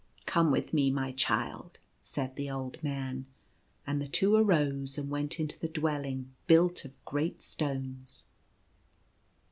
"Come 0.25 0.49
with 0.49 0.73
me, 0.73 0.89
my 0.89 1.11
child," 1.11 1.77
said 2.01 2.35
the 2.35 2.49
old 2.49 2.81
man; 2.81 3.27
and 3.85 4.01
the 4.01 4.07
two 4.07 4.35
arose, 4.35 4.97
and 4.97 5.11
went 5.11 5.39
into 5.39 5.59
the 5.59 5.67
dwelling 5.67 6.31
built 6.47 6.85
of 6.85 7.05
great 7.05 7.43
stones. 7.43 8.25